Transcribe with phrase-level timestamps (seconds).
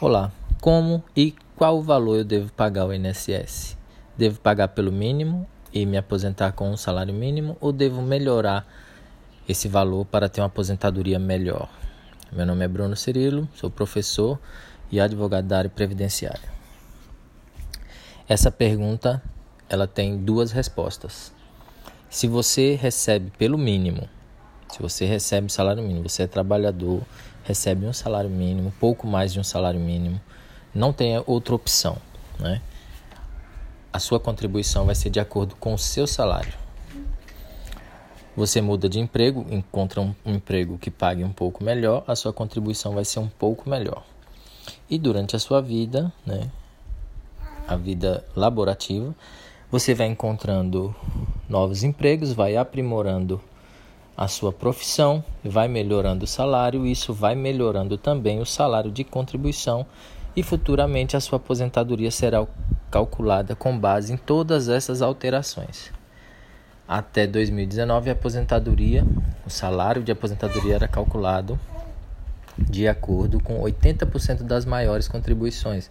[0.00, 0.30] Olá,
[0.60, 3.76] como e qual valor eu devo pagar ao INSS?
[4.16, 8.64] Devo pagar pelo mínimo e me aposentar com um salário mínimo ou devo melhorar
[9.48, 11.68] esse valor para ter uma aposentadoria melhor?
[12.30, 14.38] Meu nome é Bruno Cirilo, sou professor
[14.88, 16.48] e advogado da área previdenciária.
[18.28, 19.20] Essa pergunta
[19.68, 21.32] ela tem duas respostas.
[22.08, 24.08] Se você recebe pelo mínimo,
[24.70, 27.02] se você recebe salário mínimo, você é trabalhador,
[27.48, 30.20] recebe um salário mínimo, pouco mais de um salário mínimo,
[30.74, 31.96] não tem outra opção,
[32.38, 32.60] né?
[33.90, 36.52] A sua contribuição vai ser de acordo com o seu salário.
[38.36, 42.92] Você muda de emprego, encontra um, emprego que pague um pouco melhor, a sua contribuição
[42.92, 44.04] vai ser um pouco melhor.
[44.90, 46.50] E durante a sua vida, né,
[47.66, 49.14] a vida laborativa,
[49.70, 50.94] você vai encontrando
[51.48, 53.40] novos empregos, vai aprimorando
[54.18, 59.86] a sua profissão, vai melhorando o salário, isso vai melhorando também o salário de contribuição
[60.34, 62.44] e futuramente a sua aposentadoria será
[62.90, 65.92] calculada com base em todas essas alterações.
[66.86, 69.06] Até 2019, a aposentadoria,
[69.46, 71.58] o salário de aposentadoria era calculado
[72.58, 75.88] de acordo com 80% das maiores contribuições,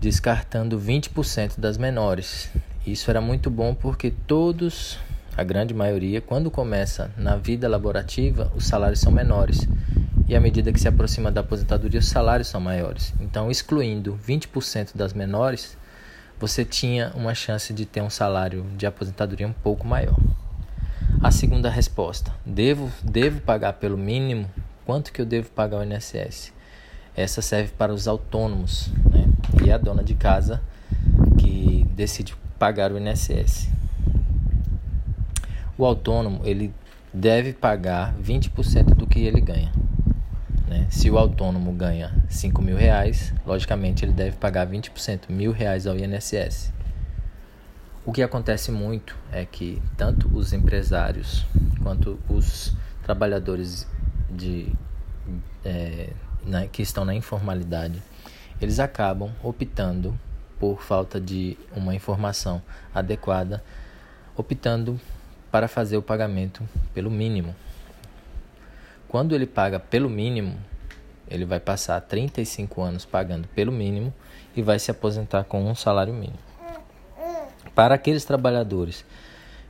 [0.00, 2.50] descartando 20% das menores.
[2.84, 4.98] Isso era muito bom porque todos
[5.36, 9.68] a grande maioria, quando começa na vida laborativa, os salários são menores.
[10.26, 13.12] E à medida que se aproxima da aposentadoria, os salários são maiores.
[13.20, 15.76] Então, excluindo 20% das menores,
[16.40, 20.16] você tinha uma chance de ter um salário de aposentadoria um pouco maior.
[21.22, 24.50] A segunda resposta: devo, devo pagar pelo mínimo?
[24.86, 26.52] Quanto que eu devo pagar ao INSS?
[27.14, 29.26] Essa serve para os autônomos né?
[29.62, 30.62] e a dona de casa
[31.38, 33.68] que decide pagar o INSS
[35.78, 36.72] o autônomo ele
[37.12, 39.72] deve pagar 20% do que ele ganha.
[40.66, 40.86] Né?
[40.90, 45.96] Se o autônomo ganha 5 mil reais, logicamente ele deve pagar 20%, mil reais ao
[45.96, 46.72] INSS.
[48.04, 51.44] O que acontece muito é que tanto os empresários
[51.82, 52.72] quanto os
[53.02, 53.86] trabalhadores
[54.30, 54.72] de,
[55.64, 56.10] é,
[56.70, 58.02] que estão na informalidade,
[58.60, 60.18] eles acabam optando
[60.58, 62.62] por falta de uma informação
[62.94, 63.62] adequada,
[64.36, 65.00] optando
[65.50, 66.62] para fazer o pagamento
[66.92, 67.54] pelo mínimo.
[69.08, 70.56] Quando ele paga pelo mínimo,
[71.28, 74.12] ele vai passar 35 anos pagando pelo mínimo
[74.56, 76.38] e vai se aposentar com um salário mínimo.
[77.74, 79.04] Para aqueles trabalhadores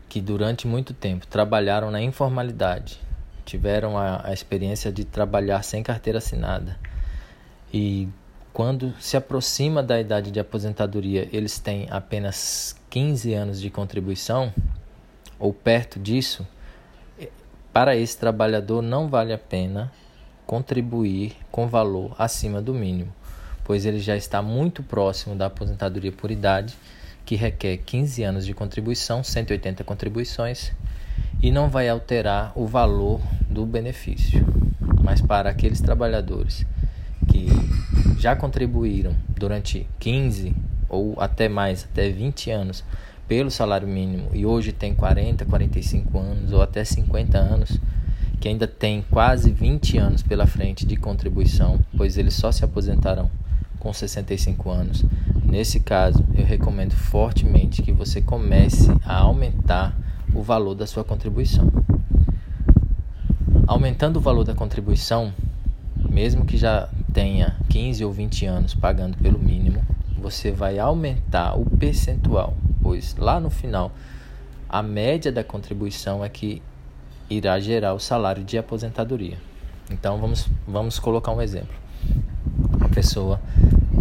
[0.09, 3.01] que durante muito tempo trabalharam na informalidade,
[3.45, 6.79] tiveram a, a experiência de trabalhar sem carteira assinada
[7.73, 8.09] e
[8.53, 14.51] quando se aproxima da idade de aposentadoria, eles têm apenas 15 anos de contribuição,
[15.39, 16.47] ou perto disso,
[17.73, 19.93] para esse trabalhador não vale a pena
[20.47, 23.13] contribuir com valor acima do mínimo,
[23.65, 26.75] pois ele já está muito próximo da aposentadoria por idade,
[27.25, 30.73] que requer 15 anos de contribuição, 180 contribuições,
[31.43, 33.21] e não vai alterar o valor
[33.51, 34.47] do benefício.
[35.03, 36.65] Mas para aqueles trabalhadores
[37.29, 37.49] que
[38.19, 40.55] já contribuíram durante 15
[40.89, 42.85] ou até mais, até 20 anos
[43.29, 47.79] pelo salário mínimo e hoje tem 40, 45 anos ou até 50 anos,
[48.41, 53.31] que ainda tem quase 20 anos pela frente de contribuição, pois eles só se aposentarão
[53.81, 55.05] com 65 anos.
[55.45, 59.97] Nesse caso, eu recomendo fortemente que você comece a aumentar
[60.35, 61.71] o valor da sua contribuição.
[63.67, 65.33] Aumentando o valor da contribuição,
[66.09, 69.83] mesmo que já tenha 15 ou 20 anos pagando pelo mínimo,
[70.21, 73.91] você vai aumentar o percentual pois lá no final
[74.69, 76.63] a média da contribuição é que
[77.29, 79.39] irá gerar o salário de aposentadoria.
[79.91, 81.75] Então vamos, vamos colocar um exemplo.
[82.77, 83.41] Uma pessoa,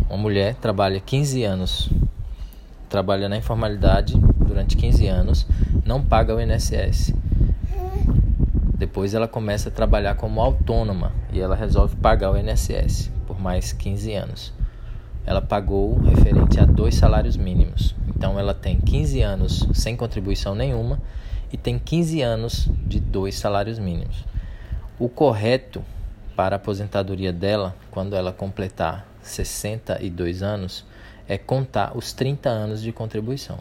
[0.07, 1.89] uma mulher, trabalha 15 anos,
[2.87, 5.47] trabalha na informalidade durante 15 anos,
[5.83, 7.11] não paga o INSS.
[8.77, 13.73] Depois ela começa a trabalhar como autônoma e ela resolve pagar o INSS por mais
[13.73, 14.53] 15 anos.
[15.25, 17.95] Ela pagou referente a dois salários mínimos.
[18.15, 21.01] Então ela tem 15 anos sem contribuição nenhuma
[21.51, 24.23] e tem 15 anos de dois salários mínimos.
[24.97, 25.83] O correto
[26.35, 30.85] para a aposentadoria dela, quando ela completar 62 anos,
[31.27, 33.59] é contar os 30 anos de contribuição.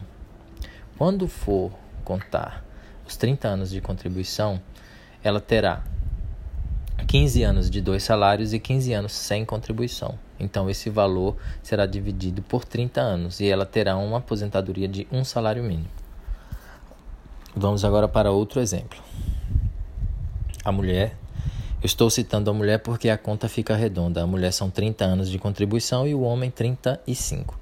[0.97, 1.71] Quando for
[2.03, 2.63] contar
[3.05, 4.61] os 30 anos de contribuição,
[5.23, 5.83] ela terá
[7.15, 10.19] 15 anos de dois salários e 15 anos sem contribuição.
[10.37, 15.23] Então, esse valor será dividido por 30 anos e ela terá uma aposentadoria de um
[15.23, 15.87] salário mínimo.
[17.55, 19.01] Vamos agora para outro exemplo.
[20.61, 21.15] A mulher,
[21.81, 24.21] estou citando a mulher porque a conta fica redonda.
[24.21, 27.57] A mulher são 30 anos de contribuição e o homem 35.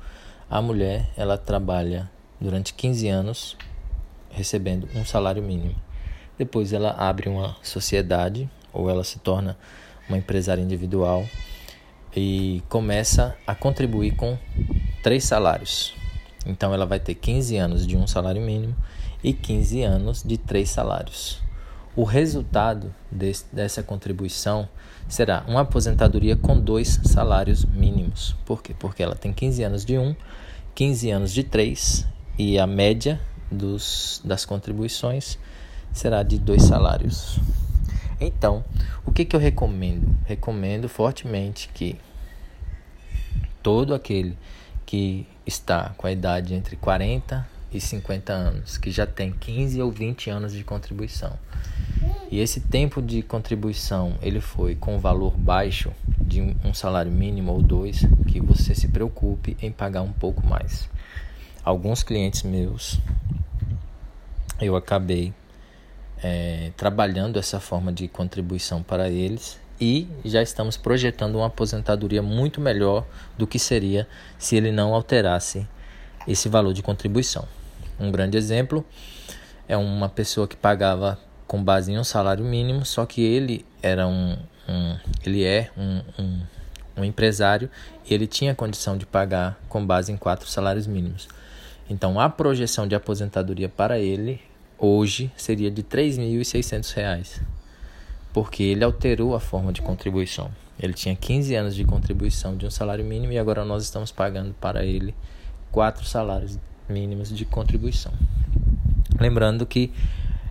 [0.49, 2.09] A mulher, ela trabalha
[2.41, 3.55] durante 15 anos
[4.31, 5.75] recebendo um salário mínimo.
[6.39, 9.57] Depois ela abre uma sociedade ou ela se torna
[10.07, 11.25] uma empresária individual
[12.15, 14.37] e começa a contribuir com
[15.01, 15.93] três salários.
[16.45, 18.75] Então ela vai ter 15 anos de um salário mínimo
[19.23, 21.41] e 15 anos de três salários.
[21.95, 24.67] O resultado desse, dessa contribuição
[25.07, 28.35] será uma aposentadoria com dois salários mínimos.
[28.45, 28.75] Por quê?
[28.77, 30.15] Porque ela tem 15 anos de um,
[30.73, 32.05] 15 anos de três
[32.37, 33.21] e a média
[33.51, 35.37] dos, das contribuições
[35.91, 37.39] será de dois salários.
[38.19, 38.63] Então,
[39.05, 40.15] o que, que eu recomendo?
[40.25, 41.99] Recomendo fortemente que
[43.61, 44.37] todo aquele
[44.85, 49.91] que está com a idade entre 40 e 50 anos, que já tem 15 ou
[49.91, 51.37] 20 anos de contribuição.
[52.29, 57.61] E esse tempo de contribuição, ele foi com valor baixo de um salário mínimo ou
[57.61, 60.89] dois, que você se preocupe em pagar um pouco mais.
[61.63, 62.99] Alguns clientes meus,
[64.59, 65.33] eu acabei
[66.23, 72.61] é, trabalhando essa forma de contribuição para eles e já estamos projetando uma aposentadoria muito
[72.61, 73.05] melhor
[73.37, 75.67] do que seria se ele não alterasse
[76.25, 77.45] esse valor de contribuição.
[77.99, 78.85] Um grande exemplo
[79.67, 84.07] é uma pessoa que pagava com base em um salário mínimo, só que ele era
[84.07, 84.37] um,
[84.67, 86.41] um ele é um, um,
[86.97, 87.69] um empresário
[88.09, 91.27] e ele tinha condição de pagar com base em quatro salários mínimos.
[91.89, 94.41] Então a projeção de aposentadoria para ele
[94.85, 97.41] hoje seria de R$ 3.600,
[98.33, 100.51] porque ele alterou a forma de contribuição.
[100.77, 104.53] Ele tinha 15 anos de contribuição de um salário mínimo e agora nós estamos pagando
[104.59, 105.15] para ele
[105.71, 106.59] quatro salários
[106.89, 108.11] mínimos de contribuição.
[109.19, 109.93] Lembrando que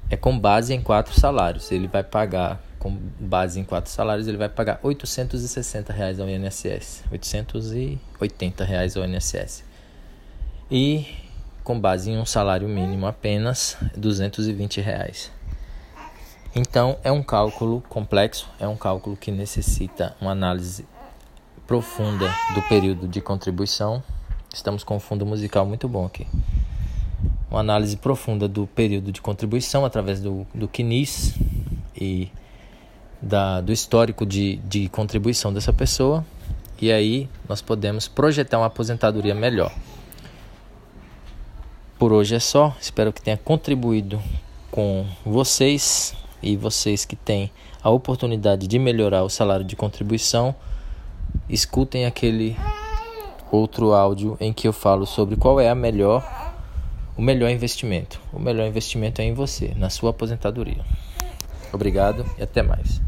[0.08, 1.70] é com base em quatro salários.
[1.70, 7.04] Ele vai pagar com base em quatro salários, ele vai pagar 860 reais ao INSS,
[7.12, 9.64] 880 reais ao INSS.
[10.70, 11.06] E
[11.62, 15.30] com base em um salário mínimo apenas 220 reais.
[16.54, 20.84] Então é um cálculo complexo, é um cálculo que necessita uma análise
[21.66, 24.02] profunda do período de contribuição.
[24.52, 26.26] Estamos com um fundo musical muito bom aqui.
[27.50, 31.34] Uma análise profunda do período de contribuição através do, do CNIS
[31.96, 32.30] e
[33.20, 36.24] da, do histórico de, de contribuição dessa pessoa.
[36.80, 39.72] E aí nós podemos projetar uma aposentadoria melhor.
[42.02, 42.74] Por hoje é só.
[42.80, 44.20] Espero que tenha contribuído
[44.72, 46.12] com vocês
[46.42, 47.48] e vocês que têm
[47.80, 50.52] a oportunidade de melhorar o salário de contribuição,
[51.48, 52.56] escutem aquele
[53.52, 56.28] outro áudio em que eu falo sobre qual é a melhor
[57.16, 58.20] o melhor investimento.
[58.32, 60.84] O melhor investimento é em você, na sua aposentadoria.
[61.72, 63.00] Obrigado e até mais.